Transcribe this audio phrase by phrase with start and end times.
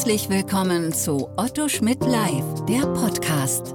[0.00, 3.74] Herzlich willkommen zu Otto Schmidt Live, der Podcast.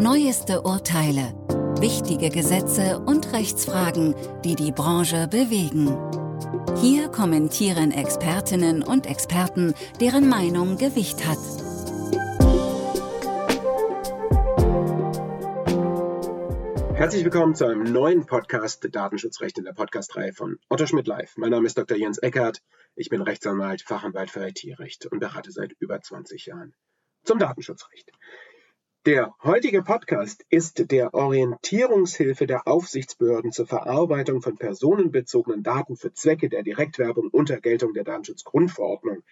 [0.00, 1.34] Neueste Urteile,
[1.80, 5.94] wichtige Gesetze und Rechtsfragen, die die Branche bewegen.
[6.80, 11.61] Hier kommentieren Expertinnen und Experten, deren Meinung Gewicht hat.
[17.02, 21.36] Herzlich willkommen zu einem neuen Podcast Datenschutzrecht in der Podcast-Reihe von Otto Schmidt Live.
[21.36, 21.96] Mein Name ist Dr.
[21.96, 22.62] Jens Eckert.
[22.94, 26.76] Ich bin Rechtsanwalt, Fachanwalt für IT-Recht und berate seit über 20 Jahren
[27.24, 28.12] zum Datenschutzrecht.
[29.04, 36.48] Der heutige Podcast ist der Orientierungshilfe der Aufsichtsbehörden zur Verarbeitung von personenbezogenen Daten für Zwecke
[36.48, 39.24] der Direktwerbung unter Geltung der Datenschutzgrundverordnung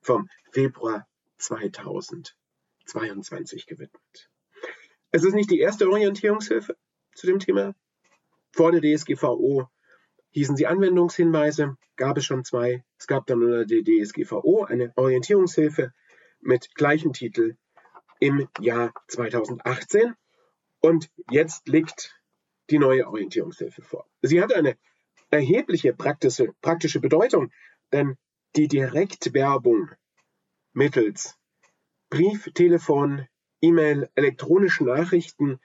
[0.00, 1.06] vom Februar
[1.36, 4.30] 2022 gewidmet.
[5.10, 6.74] Es ist nicht die erste Orientierungshilfe,
[7.18, 7.74] zu dem Thema.
[8.52, 9.68] Vor der DSGVO
[10.30, 12.84] hießen sie Anwendungshinweise, gab es schon zwei.
[12.98, 15.92] Es gab dann unter der DSGVO eine Orientierungshilfe
[16.40, 17.56] mit gleichem Titel
[18.20, 20.14] im Jahr 2018.
[20.80, 22.20] Und jetzt liegt
[22.70, 24.06] die neue Orientierungshilfe vor.
[24.22, 24.76] Sie hat eine
[25.30, 27.50] erhebliche praktische, praktische Bedeutung,
[27.92, 28.16] denn
[28.56, 29.90] die Direktwerbung
[30.72, 31.36] mittels
[32.10, 33.26] Brief, Telefon,
[33.60, 35.60] E-Mail, elektronischen Nachrichten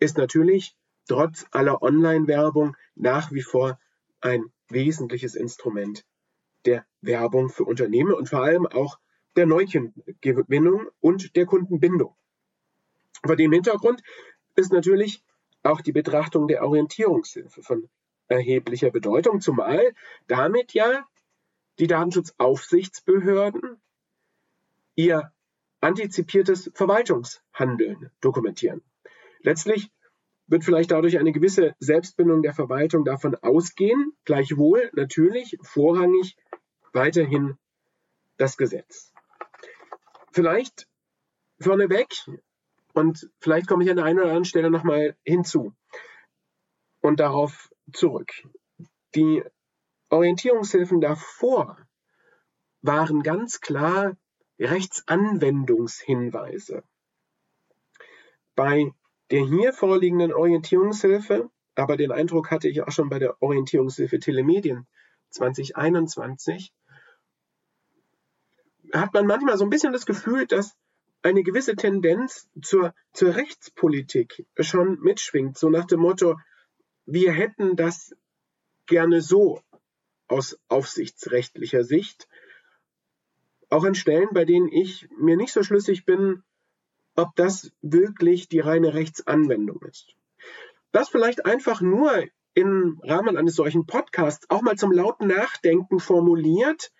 [0.00, 0.76] ist natürlich
[1.08, 3.78] trotz aller Online-Werbung nach wie vor
[4.20, 6.04] ein wesentliches Instrument
[6.64, 8.98] der Werbung für Unternehmen und vor allem auch
[9.36, 12.14] der Neukundengewinnung und der Kundenbindung.
[13.24, 14.02] Vor dem Hintergrund
[14.56, 15.22] ist natürlich
[15.62, 17.88] auch die Betrachtung der Orientierungshilfe von
[18.28, 19.94] erheblicher Bedeutung, zumal
[20.26, 21.06] damit ja
[21.78, 23.80] die Datenschutzaufsichtsbehörden
[24.94, 25.32] ihr
[25.80, 28.82] antizipiertes Verwaltungshandeln dokumentieren.
[29.40, 29.90] Letztlich
[30.46, 36.36] wird vielleicht dadurch eine gewisse Selbstbindung der Verwaltung davon ausgehen, gleichwohl natürlich vorrangig
[36.92, 37.56] weiterhin
[38.36, 39.12] das Gesetz.
[40.32, 40.88] Vielleicht
[41.60, 42.08] vorneweg,
[42.92, 45.74] und vielleicht komme ich an der einen oder anderen Stelle nochmal hinzu
[47.00, 48.32] und darauf zurück.
[49.14, 49.44] Die
[50.08, 51.78] Orientierungshilfen davor
[52.82, 54.16] waren ganz klar
[54.58, 56.82] Rechtsanwendungshinweise.
[58.54, 58.92] Bei
[59.30, 64.86] der hier vorliegenden Orientierungshilfe, aber den Eindruck hatte ich auch schon bei der Orientierungshilfe Telemedien
[65.30, 66.72] 2021,
[68.92, 70.76] hat man manchmal so ein bisschen das Gefühl, dass
[71.22, 76.38] eine gewisse Tendenz zur, zur Rechtspolitik schon mitschwingt, so nach dem Motto,
[77.04, 78.14] wir hätten das
[78.86, 79.60] gerne so
[80.28, 82.28] aus aufsichtsrechtlicher Sicht.
[83.70, 86.42] Auch an Stellen, bei denen ich mir nicht so schlüssig bin,
[87.16, 90.14] ob das wirklich die reine Rechtsanwendung ist.
[90.92, 96.92] Das vielleicht einfach nur im Rahmen eines solchen Podcasts auch mal zum lauten Nachdenken formuliert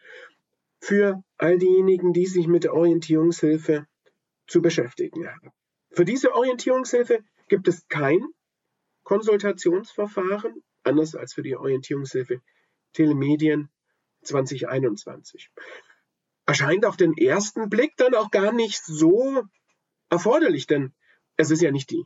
[0.81, 3.87] für all diejenigen, die sich mit der Orientierungshilfe
[4.47, 5.51] zu beschäftigen haben.
[5.91, 8.23] Für diese Orientierungshilfe gibt es kein
[9.05, 12.43] Konsultationsverfahren, anders als für die Orientierungshilfe
[12.93, 13.71] Telemedien
[14.23, 15.51] 2021.
[16.45, 19.45] Erscheint auf den ersten Blick dann auch gar nicht so
[20.11, 20.93] erforderlich, denn
[21.37, 22.05] es ist ja nicht die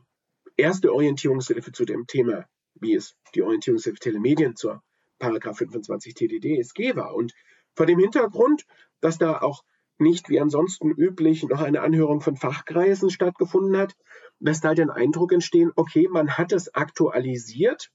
[0.57, 2.45] erste Orientierungshilfe zu dem Thema,
[2.75, 4.83] wie es die Orientierungshilfe Telemedien zur
[5.19, 7.15] Paragraph 25 TDDSG war.
[7.15, 7.33] Und
[7.75, 8.65] vor dem Hintergrund,
[8.99, 9.63] dass da auch
[9.97, 13.95] nicht wie ansonsten üblich noch eine Anhörung von Fachkreisen stattgefunden hat,
[14.39, 17.91] lässt halt den Eindruck entstehen, okay, man hat es aktualisiert,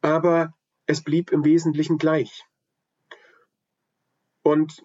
[0.00, 0.54] aber
[0.86, 2.44] es blieb im Wesentlichen gleich.
[4.42, 4.84] Und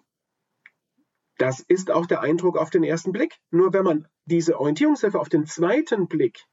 [1.38, 3.36] das ist auch der Eindruck auf den ersten Blick.
[3.50, 6.44] Nur wenn man diese Orientierungshilfe auf den zweiten Blick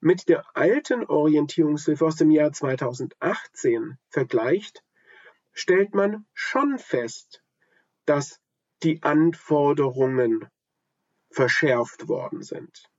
[0.00, 4.82] mit der alten Orientierungshilfe aus dem Jahr 2018 vergleicht,
[5.52, 7.42] stellt man schon fest,
[8.06, 8.40] dass
[8.82, 10.48] die Anforderungen
[11.30, 12.90] verschärft worden sind.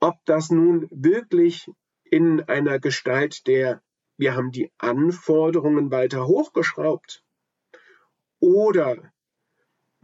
[0.00, 1.70] Ob das nun wirklich
[2.04, 3.82] in einer Gestalt der,
[4.16, 7.24] wir haben die Anforderungen weiter hochgeschraubt
[8.40, 9.13] oder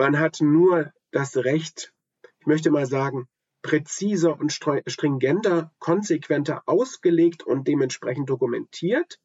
[0.01, 1.93] man hat nur das Recht,
[2.39, 3.29] ich möchte mal sagen,
[3.61, 9.21] präziser und stringenter, konsequenter ausgelegt und dementsprechend dokumentiert.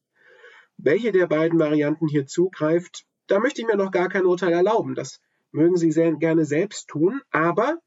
[0.75, 4.95] Welche der beiden Varianten hier zugreift, da möchte ich mir noch gar kein Urteil erlauben.
[4.95, 7.77] Das mögen Sie sehr gerne selbst tun, aber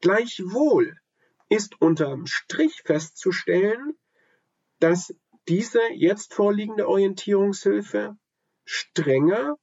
[0.00, 0.96] gleichwohl
[1.50, 3.92] ist unterm Strich festzustellen,
[4.80, 5.14] dass
[5.48, 8.16] diese jetzt vorliegende Orientierungshilfe
[8.64, 9.58] strenger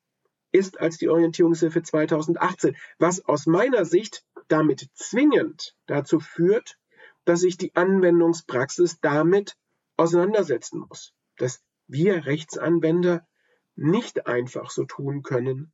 [0.55, 6.77] ist als die Orientierungshilfe 2018, was aus meiner Sicht damit zwingend dazu führt,
[7.25, 9.57] dass sich die Anwendungspraxis damit
[9.97, 13.27] auseinandersetzen muss, dass wir Rechtsanwender
[13.75, 15.71] nicht einfach so tun können,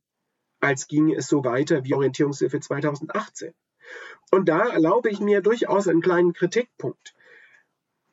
[0.60, 3.54] als ginge es so weiter wie Orientierungshilfe 2018.
[4.30, 7.14] Und da erlaube ich mir durchaus einen kleinen Kritikpunkt.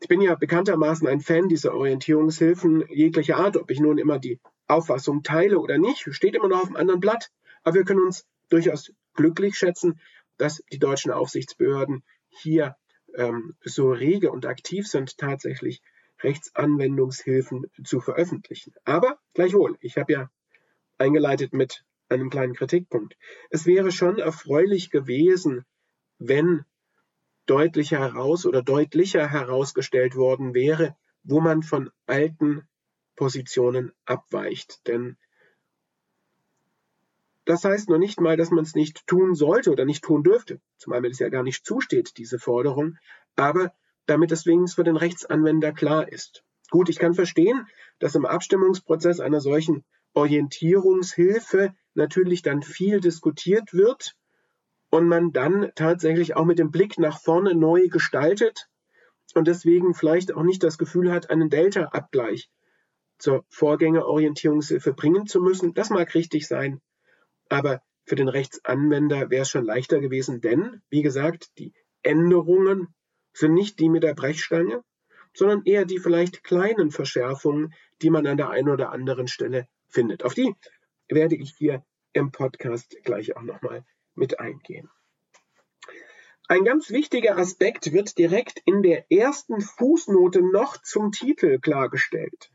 [0.01, 4.39] Ich bin ja bekanntermaßen ein Fan dieser Orientierungshilfen jeglicher Art, ob ich nun immer die
[4.69, 7.31] Auffassung teile oder nicht, steht immer noch auf einem anderen Blatt.
[7.63, 10.00] Aber wir können uns durchaus glücklich schätzen,
[10.38, 12.75] dass die deutschen Aufsichtsbehörden hier
[13.16, 15.81] ähm, so rege und aktiv sind, tatsächlich
[16.21, 18.74] Rechtsanwendungshilfen zu veröffentlichen.
[18.86, 20.31] Aber gleichwohl, ich habe ja
[20.98, 23.16] eingeleitet mit einem kleinen Kritikpunkt.
[23.50, 25.66] Es wäre schon erfreulich gewesen,
[26.18, 26.66] wenn
[27.45, 32.68] deutlicher heraus oder deutlicher herausgestellt worden wäre, wo man von alten
[33.19, 34.88] Positionen abweicht.
[34.88, 35.18] Denn
[37.44, 40.62] das heißt noch nicht mal, dass man es nicht tun sollte oder nicht tun dürfte,
[40.77, 42.98] zumal mir das ja gar nicht zusteht, diese Forderung,
[43.36, 43.74] aber
[44.06, 46.45] damit es wenigstens für den Rechtsanwender klar ist.
[46.69, 47.68] Gut, ich kann verstehen,
[48.00, 49.83] dass im Abstimmungsprozess einer solchen
[50.13, 54.16] Orientierungshilfe natürlich dann viel diskutiert wird
[54.92, 58.69] und man dann tatsächlich auch mit dem Blick nach vorne neu gestaltet
[59.33, 62.50] und deswegen vielleicht auch nicht das Gefühl hat, einen Delta-Abgleich
[63.19, 65.74] zur Vorgängerorientierungshilfe bringen zu müssen.
[65.74, 66.81] Das mag richtig sein,
[67.50, 72.94] aber für den Rechtsanwender wäre es schon leichter gewesen, denn, wie gesagt, die Änderungen
[73.33, 74.83] sind nicht die mit der Brechstange,
[75.33, 80.24] sondern eher die vielleicht kleinen Verschärfungen, die man an der einen oder anderen Stelle findet.
[80.24, 80.56] Auf die
[81.07, 83.86] werde ich hier im Podcast gleich auch nochmal
[84.16, 84.89] mit eingehen.
[86.48, 92.51] Ein ganz wichtiger Aspekt wird direkt in der ersten Fußnote noch zum Titel klargestellt.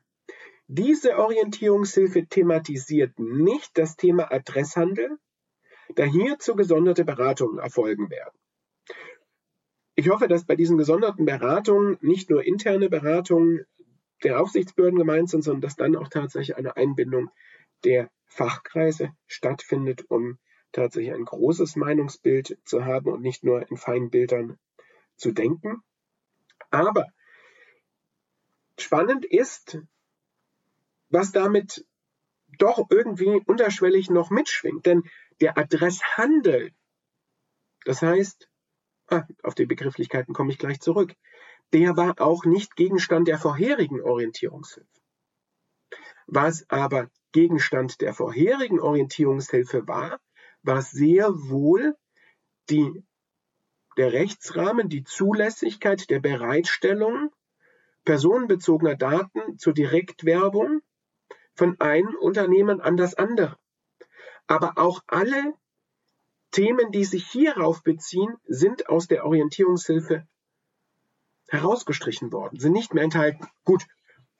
[0.66, 5.18] Diese Orientierungshilfe thematisiert nicht das Thema Adresshandel,
[5.94, 8.38] da hierzu gesonderte Beratungen erfolgen werden.
[9.94, 13.66] Ich hoffe, dass bei diesen gesonderten Beratungen nicht nur interne Beratungen
[14.22, 17.30] der Aufsichtsbehörden gemeint sind, sondern dass dann auch tatsächlich eine Einbindung
[17.84, 20.38] der Fachkreise stattfindet, um
[20.72, 24.58] tatsächlich ein großes Meinungsbild zu haben und nicht nur in feinen Bildern
[25.16, 25.82] zu denken.
[26.70, 27.06] Aber
[28.78, 29.78] spannend ist,
[31.14, 31.86] was damit
[32.58, 34.84] doch irgendwie unterschwellig noch mitschwingt.
[34.84, 35.04] Denn
[35.40, 36.72] der Adresshandel,
[37.84, 38.48] das heißt,
[39.08, 41.14] ah, auf die Begrifflichkeiten komme ich gleich zurück,
[41.72, 44.88] der war auch nicht Gegenstand der vorherigen Orientierungshilfe.
[46.26, 50.20] Was aber Gegenstand der vorherigen Orientierungshilfe war,
[50.62, 51.96] war sehr wohl
[52.70, 53.04] die,
[53.96, 57.30] der Rechtsrahmen, die Zulässigkeit der Bereitstellung
[58.04, 60.80] personenbezogener Daten zur Direktwerbung
[61.54, 63.56] von einem Unternehmen an das andere.
[64.46, 65.54] Aber auch alle
[66.50, 70.26] Themen, die sich hierauf beziehen, sind aus der Orientierungshilfe
[71.48, 73.46] herausgestrichen worden, sind nicht mehr enthalten.
[73.64, 73.84] Gut,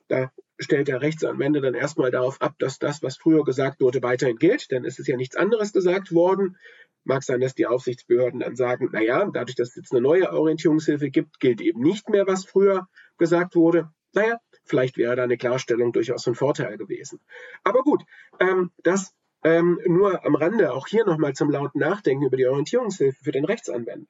[0.08, 4.36] da stellt der Rechtsanwender dann erstmal darauf ab, dass das, was früher gesagt wurde, weiterhin
[4.36, 6.56] gilt, denn es ist ja nichts anderes gesagt worden.
[7.02, 11.10] Mag sein, dass die Aufsichtsbehörden dann sagen, naja, dadurch, dass es jetzt eine neue Orientierungshilfe
[11.10, 12.88] gibt, gilt eben nicht mehr, was früher
[13.18, 13.90] gesagt wurde.
[14.12, 17.20] Naja, vielleicht wäre da eine Klarstellung durchaus ein Vorteil gewesen.
[17.62, 18.04] Aber gut,
[18.40, 23.22] ähm, das ähm, nur am Rande, auch hier nochmal zum lauten Nachdenken über die Orientierungshilfe
[23.22, 24.08] für den Rechtsanwender.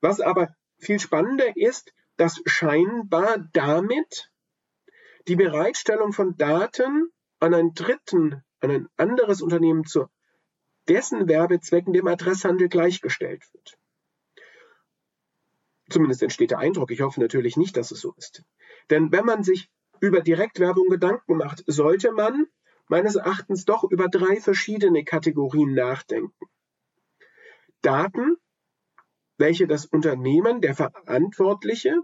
[0.00, 4.30] Was aber viel spannender ist, dass scheinbar damit
[5.26, 7.10] die Bereitstellung von Daten
[7.40, 10.08] an einen dritten, an ein anderes Unternehmen zu
[10.88, 13.78] dessen Werbezwecken dem Adresshandel gleichgestellt wird.
[15.90, 18.42] Zumindest entsteht der Eindruck, ich hoffe natürlich nicht, dass es so ist.
[18.90, 22.46] Denn wenn man sich über Direktwerbung Gedanken macht, sollte man
[22.88, 26.48] meines Erachtens doch über drei verschiedene Kategorien nachdenken.
[27.82, 28.36] Daten,
[29.36, 32.02] welche das Unternehmen, der Verantwortliche,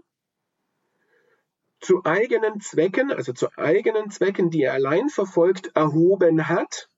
[1.81, 6.89] zu eigenen Zwecken, also zu eigenen Zwecken, die er allein verfolgt, erhoben hat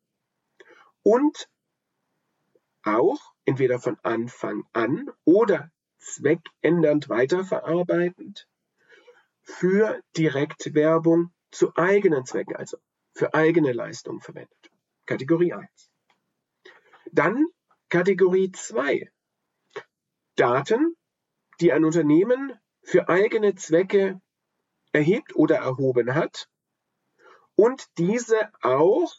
[1.04, 1.50] und
[2.84, 8.48] auch entweder von Anfang an oder zweckändernd weiterverarbeitend
[9.48, 12.78] für Direktwerbung zu eigenen Zwecken, also
[13.14, 14.72] für eigene Leistungen verwendet.
[15.06, 15.90] Kategorie 1.
[17.14, 17.48] Dann
[17.90, 19.10] Kategorie 2.
[20.36, 20.98] Daten,
[21.62, 24.22] die ein Unternehmen für eigene Zwecke
[24.92, 26.50] erhebt oder erhoben hat
[27.56, 29.16] und diese auch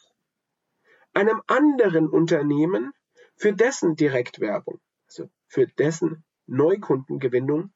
[1.13, 2.93] einem anderen Unternehmen
[3.35, 7.73] für dessen Direktwerbung, also für dessen Neukundengewinnung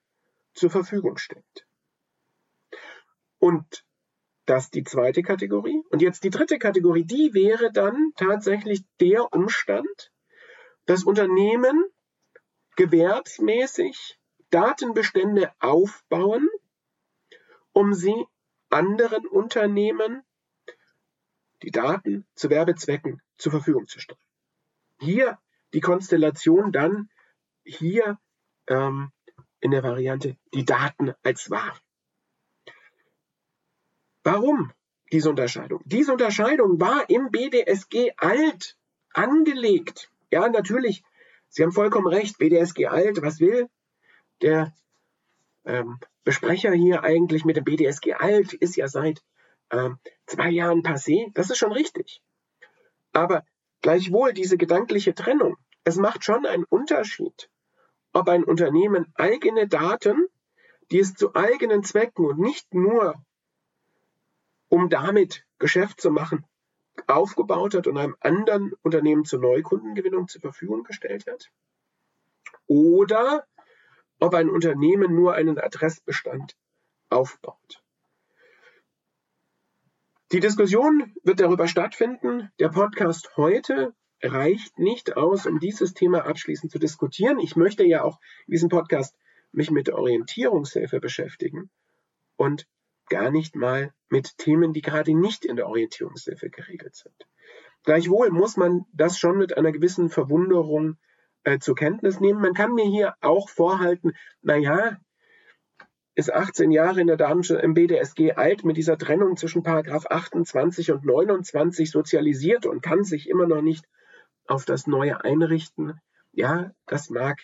[0.53, 1.65] zur Verfügung stellt.
[3.43, 3.85] Und
[4.45, 5.83] das die zweite Kategorie.
[5.89, 10.12] Und jetzt die dritte Kategorie, die wäre dann tatsächlich der Umstand,
[10.85, 11.85] dass Unternehmen
[12.75, 14.17] gewerbsmäßig
[14.50, 16.47] Datenbestände aufbauen
[17.73, 18.25] um sie
[18.69, 20.23] anderen Unternehmen
[21.63, 24.19] die Daten zu Werbezwecken zur Verfügung zu stellen.
[25.00, 25.39] Hier
[25.73, 27.09] die Konstellation dann
[27.65, 28.19] hier
[28.67, 29.12] ähm,
[29.59, 31.73] in der Variante die Daten als wahr.
[34.24, 34.72] Warum
[35.12, 35.82] diese Unterscheidung?
[35.86, 38.77] Diese Unterscheidung war im BDSG alt
[39.13, 40.12] angelegt.
[40.32, 41.03] Ja, natürlich,
[41.50, 43.70] Sie haben vollkommen recht, BDSG alt, was will
[44.44, 44.74] der
[45.65, 49.24] ähm, Besprecher hier eigentlich mit dem BDSG alt, ist ja seit
[49.72, 51.32] ähm, zwei Jahren passé.
[51.34, 52.22] Das ist schon richtig.
[53.12, 53.44] Aber
[53.82, 57.50] gleichwohl diese gedankliche Trennung, es macht schon einen Unterschied,
[58.13, 60.27] ob ein Unternehmen eigene Daten,
[60.92, 63.15] die es zu eigenen Zwecken und nicht nur
[64.74, 66.48] um damit Geschäft zu machen,
[67.06, 71.51] aufgebaut hat und einem anderen Unternehmen zur Neukundengewinnung zur Verfügung gestellt hat.
[72.65, 73.46] Oder
[74.20, 76.58] ob ein Unternehmen nur einen Adressbestand
[77.12, 77.84] aufbaut.
[80.32, 82.50] Die Diskussion wird darüber stattfinden.
[82.58, 87.38] Der Podcast heute reicht nicht aus, um dieses Thema abschließend zu diskutieren.
[87.38, 89.15] Ich möchte ja auch in diesem Podcast
[89.51, 91.70] mich mit Orientierungshilfe beschäftigen
[92.38, 92.65] und
[93.10, 97.15] gar nicht mal mit Themen, die gerade nicht in der Orientierungshilfe geregelt sind.
[97.83, 100.98] Gleichwohl muss man das schon mit einer gewissen Verwunderung
[101.43, 102.41] äh, zur Kenntnis nehmen.
[102.41, 104.98] Man kann mir hier auch vorhalten, naja,
[106.15, 110.91] ist 18 Jahre in der Datenschutz im BDSG alt mit dieser Trennung zwischen Paragraph 28
[110.91, 113.86] und 29 sozialisiert und kann sich immer noch nicht
[114.45, 116.00] auf das Neue einrichten.
[116.31, 117.39] Ja, das mag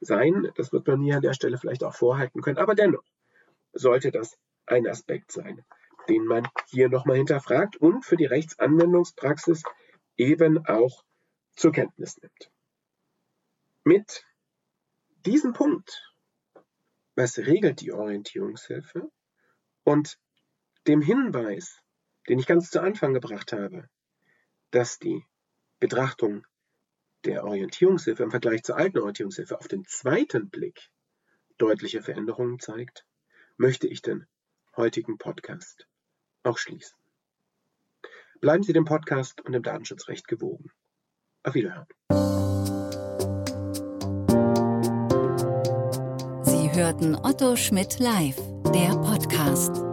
[0.00, 3.04] sein, das wird man mir an der Stelle vielleicht auch vorhalten können, aber dennoch
[3.72, 4.36] sollte das
[4.70, 5.64] ein Aspekt sein,
[6.08, 9.62] den man hier nochmal hinterfragt und für die Rechtsanwendungspraxis
[10.16, 11.04] eben auch
[11.56, 12.50] zur Kenntnis nimmt.
[13.84, 14.24] Mit
[15.26, 16.14] diesem Punkt,
[17.14, 19.10] was regelt die Orientierungshilfe
[19.84, 20.18] und
[20.86, 21.82] dem Hinweis,
[22.28, 23.88] den ich ganz zu Anfang gebracht habe,
[24.70, 25.24] dass die
[25.78, 26.46] Betrachtung
[27.24, 30.90] der Orientierungshilfe im Vergleich zur alten Orientierungshilfe auf den zweiten Blick
[31.58, 33.04] deutliche Veränderungen zeigt,
[33.56, 34.26] möchte ich den
[34.76, 35.86] heutigen Podcast
[36.42, 36.96] auch schließen.
[38.40, 40.70] Bleiben Sie dem Podcast und dem Datenschutzrecht gewogen.
[41.42, 41.86] Auf Wiederhören.
[46.42, 48.36] Sie hörten Otto Schmidt live,
[48.72, 49.89] der Podcast.